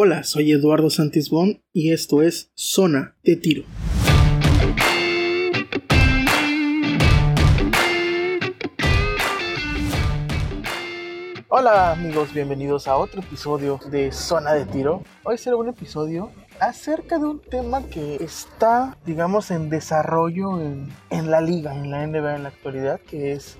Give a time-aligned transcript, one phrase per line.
[0.00, 3.64] Hola, soy Eduardo Santisbón y esto es Zona de Tiro.
[11.48, 15.02] Hola amigos, bienvenidos a otro episodio de Zona de Tiro.
[15.24, 16.30] Hoy será un episodio
[16.60, 22.06] acerca de un tema que está, digamos, en desarrollo en, en la liga, en la
[22.06, 23.58] NBA en la actualidad, que es,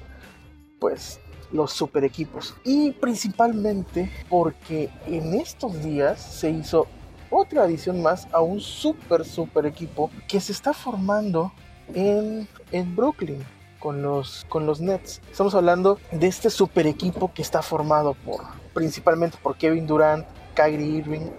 [0.78, 1.18] pues,
[1.52, 2.54] los super equipos.
[2.64, 6.86] Y principalmente porque en estos días se hizo
[7.30, 11.52] otra adición más a un super, super equipo que se está formando
[11.94, 13.44] en, en Brooklyn
[13.78, 15.20] con los, con los Nets.
[15.30, 18.42] Estamos hablando de este super equipo que está formado por
[18.74, 21.30] principalmente por Kevin Durant, Kyrie Irving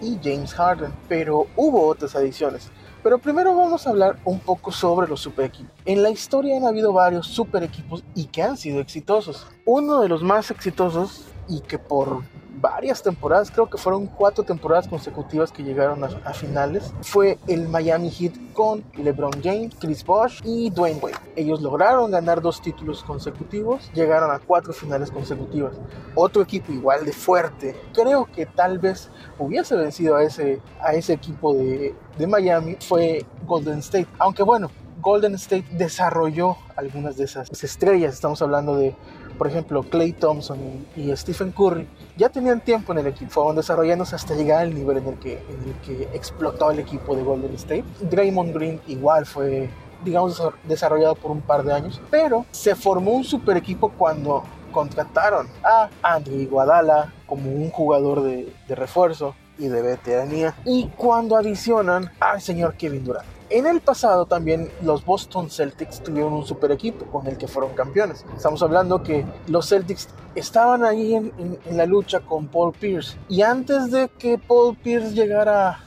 [0.00, 0.92] y James Harden.
[1.08, 2.70] Pero hubo otras adiciones.
[3.02, 5.72] Pero primero vamos a hablar un poco sobre los super equipos.
[5.86, 9.46] En la historia han habido varios super equipos y que han sido exitosos.
[9.64, 12.22] Uno de los más exitosos y que por
[12.60, 18.10] varias temporadas, creo que fueron cuatro temporadas consecutivas que llegaron a, finales, fue el Miami
[18.10, 21.16] Heat con LeBron James, Chris Bosh y Dwayne Wade.
[21.36, 25.74] Ellos lograron ganar dos títulos consecutivos, llegaron a cuatro finales consecutivas.
[26.14, 31.14] Otro equipo igual de fuerte, creo que tal vez hubiese vencido a ese, a ese
[31.14, 34.08] equipo de, de Miami, fue Golden State.
[34.18, 38.14] Aunque bueno, Golden State desarrolló algunas de esas estrellas.
[38.14, 38.94] Estamos hablando de
[39.40, 40.58] por ejemplo, Clay Thompson
[40.94, 44.98] y, Stephen Curry ya tenían tiempo en el equipo, fueron desarrollándose hasta llegar al nivel
[44.98, 47.86] en el que, en el que explotó el equipo de Golden State.
[48.02, 49.70] Draymond Green igual fue,
[50.04, 55.48] digamos, desarrollado por un par de años, pero se formó un super equipo cuando contrataron
[55.64, 62.10] a Andrew Iguadala como un jugador de, de refuerzo y de veteranía y cuando adicionan
[62.20, 63.39] al señor Kevin Durant.
[63.50, 67.74] En el pasado también los Boston Celtics tuvieron un super equipo con el que fueron
[67.74, 68.24] campeones.
[68.36, 73.18] Estamos hablando que los Celtics estaban ahí en, la lucha con Paul Pierce.
[73.28, 75.80] Y antes de que Paul Pierce llegara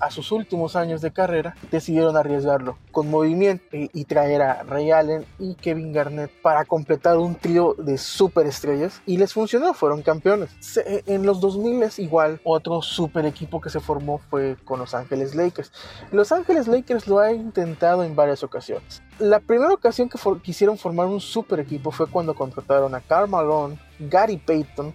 [0.00, 5.24] a sus últimos años de carrera, decidieron arriesgarlo con movimiento y, traer a Ray Allen
[5.38, 10.50] y Kevin Garnett para completar un trío de superestrellas y les funcionó, fueron campeones.
[10.84, 15.72] en los 2000 igual otro super equipo que se formó fue con Los Ángeles Lakers.
[16.10, 19.02] Los Ángeles Lakers lo ha intentado en varias ocasiones.
[19.18, 23.78] La primera ocasión que quisieron formar un super equipo fue cuando contrataron a Karl Malone,
[23.98, 24.92] Gary Payton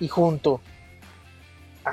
[0.00, 0.60] y junto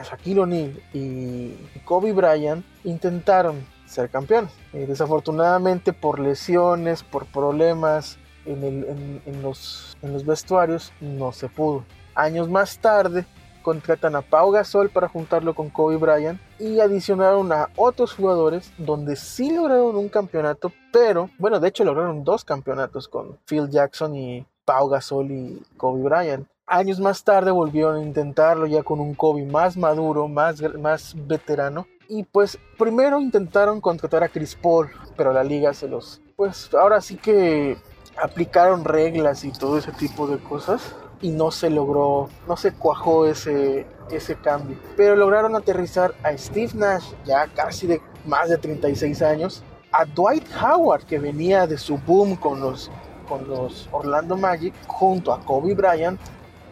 [0.04, 1.54] Shaquille O'Neal y
[1.86, 4.52] Kobe Bryant intentaron ser campeones.
[4.74, 11.84] Eh, desafortunadamente por lesiones, por problemas en, los, en los vestuarios, no se pudo.
[12.14, 13.26] Años más tarde
[13.64, 19.16] contratan a Pau Gasol para juntarlo con Kobe Bryant y adicionaron a otros jugadores donde
[19.16, 24.46] sí lograron un campeonato, pero bueno, de hecho lograron dos campeonatos con Phil Jackson y
[24.66, 26.48] Pau Gasol y Kobe Bryant.
[26.68, 31.86] Años más tarde volvieron a intentarlo ya con un Kobe más maduro, más, más veterano.
[32.08, 36.22] Y pues primero intentaron contratar a Chris Paul, pero la liga se los...
[36.36, 37.78] Pues ahora sí que
[38.18, 43.28] aplicaron reglas y todo ese tipo de cosas y no se logró, no se cuajó
[43.28, 44.78] ese, ese cambio.
[44.98, 50.48] Pero lograron aterrizar a Steve Nash, ya casi de más de 36 años, a Dwight
[50.60, 52.90] Howard, que venía de su boom con los,
[53.30, 56.20] con los Orlando Magic, junto a Kobe Bryant,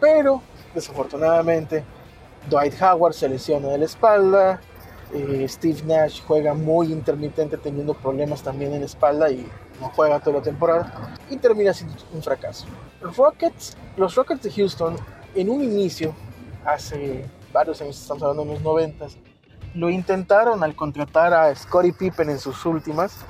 [0.04, 0.42] pero
[0.74, 1.82] desafortunadamente
[2.50, 4.60] Dwight Howard se lesiona de la espalda,
[5.14, 9.48] eh, Steve Nash juega muy intermitente teniendo problemas también en la espalda y
[9.80, 12.66] no juega toda la temporada y termina siendo un fracaso.
[13.16, 14.96] Rockets, los Rockets de Houston
[15.34, 16.14] en un inicio,
[16.66, 19.06] hace varios años, estamos hablando de los 90,
[19.74, 23.24] lo intentaron al contratar a Scottie Pippen en sus últimas,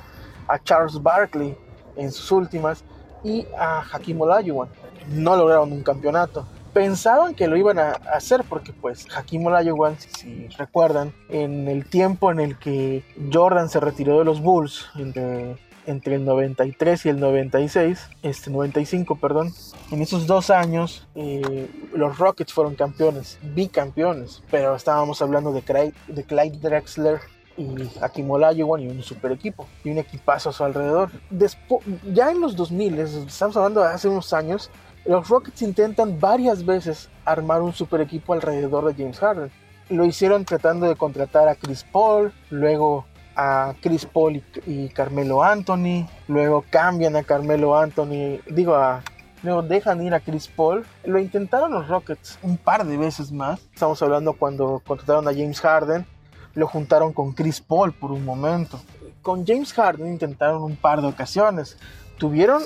[0.49, 1.57] a Charles Barkley
[1.95, 2.83] en sus últimas
[3.23, 4.67] y a Hakim Olajuwon.
[5.07, 10.49] No lograron un campeonato pensaban que lo iban a hacer porque pues Hakim Olajuwon, si,
[10.57, 15.55] recuerdan, en el tiempo en el que Jordan se retiró de los Bulls, entre,
[15.85, 19.53] entre el 93 y el 96, este 95, perdón,
[19.89, 25.93] en esos dos años eh, los Rockets fueron campeones, bicampeones, pero estábamos hablando de Clyde,
[26.09, 27.21] de Clyde Drexler
[27.55, 31.09] y Hakim Olajuwon y un super equipo y un equipazo a su alrededor.
[31.29, 34.69] Después, ya en los 2000, estamos hablando de hace unos años,
[35.05, 39.51] los Rockets intentan varias veces armar un super equipo alrededor de James Harden.
[39.89, 43.05] Lo hicieron tratando de contratar a Chris Paul, luego
[43.35, 49.03] a Chris Paul y, Carmelo Anthony, luego cambian a Carmelo Anthony, digo a
[49.43, 50.85] luego dejan ir a Chris Paul.
[51.03, 53.59] Lo intentaron los Rockets un par de veces más.
[53.73, 56.07] Estamos hablando cuando contrataron a James Harden,
[56.55, 58.79] lo juntaron con Chris Paul por un momento.
[59.21, 61.77] Con James Harden intentaron un par de ocasiones.
[62.17, 62.63] Tuvieron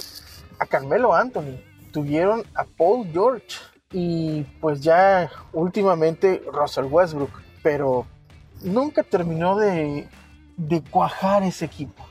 [0.59, 1.57] a Carmelo Anthony,
[1.91, 3.57] tuvieron a Paul George
[3.91, 7.31] y pues ya últimamente Russell Westbrook.
[7.63, 8.05] pero
[8.61, 10.07] nunca terminó de,
[10.57, 12.05] de cuajar ese equipo.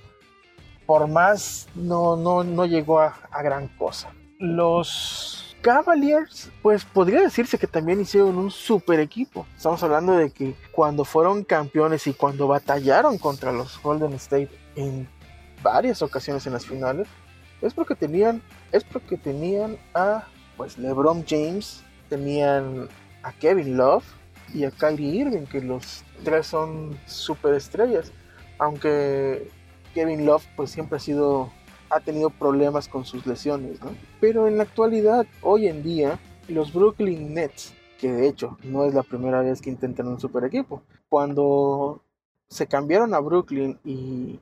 [0.87, 4.11] Por más, no, no, no llegó a, a gran cosa.
[4.39, 9.47] Los Cavaliers, pues podría decirse que también hicieron un super equipo.
[9.57, 15.09] Estamos hablando de que cuando fueron campeones y cuando batallaron contra los Golden State en
[15.63, 17.09] varias ocasiones en las finales,
[17.63, 20.25] es porque tenían, es porque tenían a
[20.57, 22.89] pues LeBron James, tenían
[23.23, 24.05] a Kevin Love
[24.53, 28.13] y a Kyrie Irving, que los tres son superestrellas.
[28.59, 29.51] Aunque
[29.95, 31.51] Kevin Love pues siempre ha sido
[31.91, 33.91] ha tenido problemas con sus lesiones, ¿no?
[34.21, 38.95] Pero en la actualidad, hoy en día, los Brooklyn Nets, que de hecho no es
[38.95, 42.03] la primera vez que intentan un super equipo, cuando
[42.49, 44.39] se cambiaron a Brooklyn y,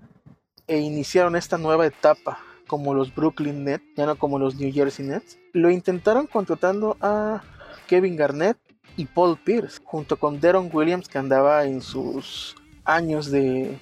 [0.67, 5.07] e iniciaron esta nueva etapa como los Brooklyn Nets, ya no como los New Jersey
[5.07, 7.43] Nets, lo intentaron contratando a
[7.87, 8.57] Kevin Garnett
[8.97, 13.79] y Paul Pierce, junto con Deron Williams que andaba en sus años de,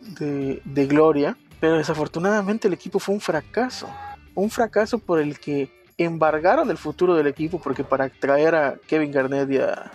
[0.00, 3.88] de, gloria pero desafortunadamente el equipo fue un fracaso.
[4.34, 9.10] Un fracaso por el que embargaron el futuro del equipo porque para traer a Kevin
[9.10, 9.90] Garnett y a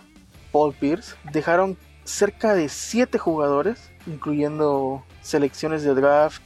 [0.51, 6.41] Paul Pierce dejaron cerca de 7 jugadores, incluyendo selecciones de draft,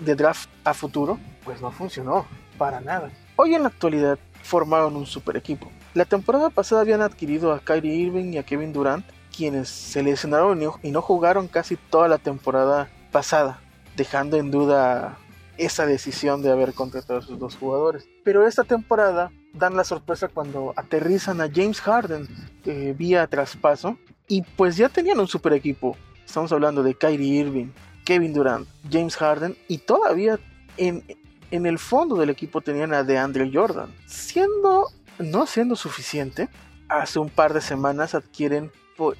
[0.00, 1.18] de draft a futuro.
[1.44, 2.26] Pues no funcionó,
[2.58, 3.10] para nada.
[3.36, 5.70] Hoy en la actualidad formaron un super equipo.
[5.94, 9.04] La temporada pasada habían adquirido a Kyrie Irving y a Kevin Durant,
[9.34, 13.60] quienes se lesionaron y no jugaron casi toda la temporada pasada
[13.96, 15.18] dejando en duda
[15.58, 18.08] esa decisión de haber contratado a esos dos jugadores.
[18.24, 22.26] Pero esta temporada dan la sorpresa cuando aterrizan a James Harden
[22.64, 23.98] eh, vía traspaso
[24.28, 25.96] y pues ya tenían un super equipo.
[26.24, 27.68] Estamos hablando de Kyrie Irving,
[28.04, 30.38] Kevin Durant, James Harden y todavía
[30.76, 31.04] en,
[31.50, 33.94] en el fondo del equipo tenían a DeAndre Jordan.
[34.06, 34.88] Siendo,
[35.18, 36.48] no siendo suficiente,
[36.88, 38.70] hace un par de semanas adquieren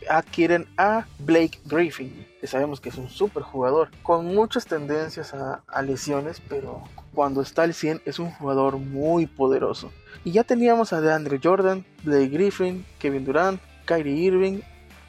[0.08, 5.82] adquieren a Blake Griffin, que sabemos que es un super jugador, con muchas tendencias a,
[5.82, 6.82] lesiones, pero
[7.14, 9.93] cuando está al 100 es un jugador muy poderoso.
[10.25, 14.61] Y ya teníamos a DeAndre Jordan, Blake Griffin, Kevin Durant, Kyrie Irving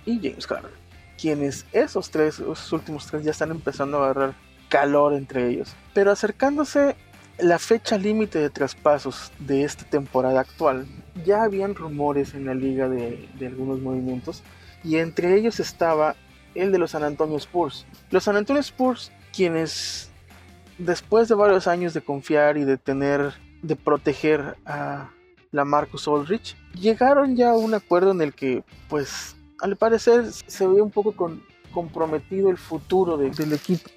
[0.06, 0.72] y James Harden,
[1.20, 4.36] quienes esos tres, esos últimos tres ya están empezando a agarrar
[4.70, 5.76] calor entre ellos.
[5.94, 6.96] Pero acercándose
[7.38, 10.88] la fecha límite de traspasos de esta temporada actual,
[11.26, 14.44] ya habían rumores en la liga de, algunos movimientos
[14.84, 16.16] y entre ellos estaba
[16.56, 17.86] el de los San Antonio Spurs.
[18.12, 20.12] Los San Antonio Spurs, quienes
[20.78, 25.10] después de varios años de confiar y de tener, de proteger a
[25.52, 30.68] la Marcus Aldrich, llegaron ya a un acuerdo en el que, pues, al parecer se
[30.68, 31.16] veía un poco
[31.72, 33.90] comprometido el futuro del equipo,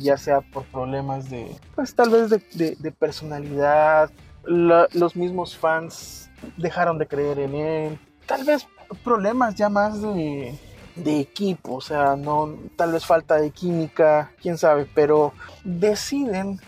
[0.00, 4.10] ya sea por problemas de, pues tal vez de, personalidad,
[4.44, 8.66] los mismos fans dejaron de creer en él, tal vez
[9.04, 10.58] problemas ya más de,
[10.96, 15.32] de equipo, o sea, no, tal vez falta de química, quién sabe, pero
[15.62, 16.58] deciden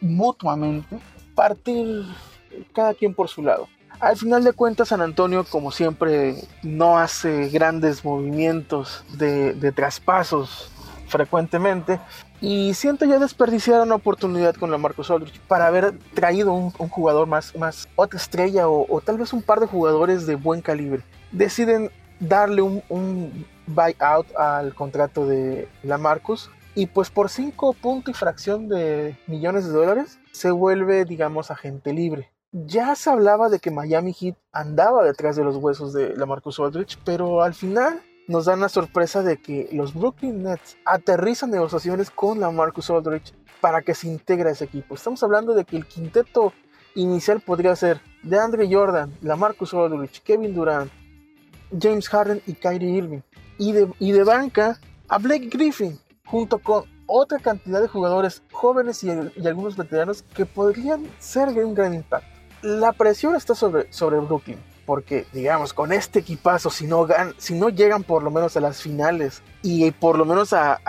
[0.00, 1.00] mutuamente
[1.34, 2.04] partir
[2.72, 3.66] cada quien por su lado.
[4.00, 10.70] Al final de cuentas, San Antonio, como siempre, no hace grandes movimientos de, traspasos
[11.08, 12.00] frecuentemente.
[12.40, 17.26] Y siento ya desperdiciar una oportunidad con la Marcos Aldrich para haber traído un, jugador
[17.26, 21.02] más, más otra estrella o, tal vez un par de jugadores de buen calibre
[21.32, 28.14] deciden darle un, un buyout al contrato de la Marcus y pues por 5 puntos
[28.14, 32.33] y fracción de millones de dólares se vuelve digamos agente libre.
[32.56, 36.60] Ya se hablaba de que Miami Heat andaba detrás de los huesos de la Marcus
[36.60, 42.12] Aldrich, pero al final nos dan la sorpresa de que los Brooklyn Nets aterrizan negociaciones
[42.12, 44.94] con la Marcus Aldrich para que se integre a ese equipo.
[44.94, 46.52] Estamos hablando de que el quinteto
[46.94, 50.92] inicial podría ser DeAndre Jordan, la Marcus Aldrich, Kevin Durant,
[51.76, 53.20] James Harden y Kyrie Irving.
[53.58, 59.02] Y de, y de banca a Blake Griffin, junto con otra cantidad de jugadores jóvenes
[59.02, 62.33] y, algunos veteranos que podrían ser de un gran impacto.
[62.64, 67.06] La presión está sobre, sobre Brooklyn, porque digamos, con este equipazo, si no,
[67.36, 70.80] si no llegan por lo menos a las finales y por lo menos a,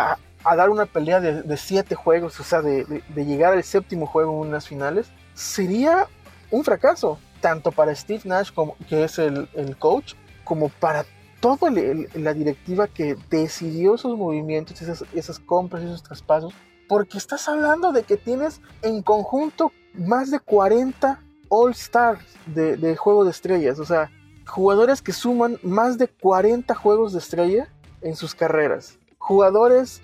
[0.55, 4.65] dar una pelea de, siete juegos, o sea, de, llegar al séptimo juego en unas
[4.65, 6.07] finales, sería
[6.49, 10.13] un fracaso, tanto para Steve Nash, como, que es el, el coach,
[10.45, 11.03] como para
[11.41, 16.53] toda la directiva que decidió esos movimientos, esas, esas compras, esos traspasos,
[16.87, 21.19] porque estás hablando de que tienes en conjunto más de 40
[21.57, 24.11] All Stars de, juego de estrellas, o sea,
[24.45, 27.69] jugadores que suman más de 40 juegos de estrella
[28.01, 30.01] en sus carreras, jugadores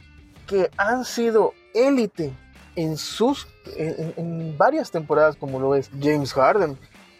[0.47, 2.33] que han sido élite
[2.75, 6.77] en sus en, en, varias temporadas como lo es James Harden,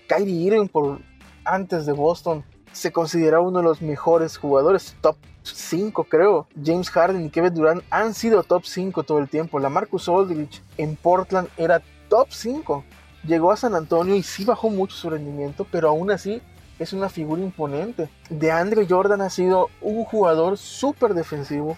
[0.07, 0.99] Kyrie Irving por
[1.43, 6.47] antes de Boston, se considera uno de los mejores jugadores, top 5, creo.
[6.63, 9.59] James Harden y Kevin Durant han sido top 5 todo el tiempo.
[9.59, 12.83] La Marcus Aldridge en Portland era top 5.
[13.25, 16.41] Llegó a San Antonio y sí bajó mucho su rendimiento, pero aún así
[16.79, 18.09] es una figura imponente.
[18.29, 21.77] De Andre Jordan ha sido un jugador súper defensivo,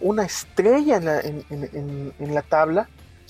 [0.00, 2.88] una estrella en la, tabla.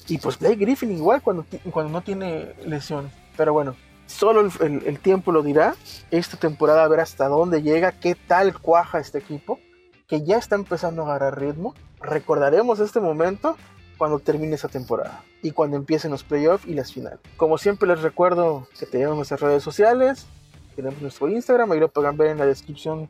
[0.08, 3.12] Y pues Blake Griffin igual cuando, cuando no tiene lesiones.
[3.36, 5.76] Pero bueno, solo el, tiempo lo dirá.
[6.10, 9.60] Esta temporada a ver hasta dónde llega, qué tal cuaja este equipo,
[10.08, 11.74] que ya está empezando a agarrar ritmo.
[12.00, 13.56] Recordaremos este momento
[13.96, 17.18] cuando termine esa temporada y cuando empiecen los playoffs y las finales.
[17.36, 20.26] Como siempre les recuerdo que tenemos nuestras redes sociales,
[20.74, 23.08] tenemos nuestro Instagram, ahí lo pueden ver en la descripción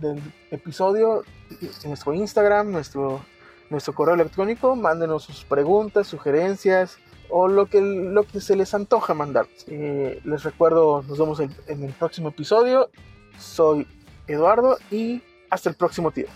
[0.00, 0.20] del
[0.50, 1.24] episodio,
[1.60, 3.20] en nuestro Instagram, nuestro,
[3.70, 6.98] nuestro correo electrónico, mándenos sus preguntas, sugerencias
[7.30, 9.46] o lo que, lo que se les antoja mandar.
[9.66, 12.90] Eh, les recuerdo, nos vemos en el próximo episodio.
[13.38, 13.86] Soy
[14.26, 16.26] Eduardo y hasta el próximo tío.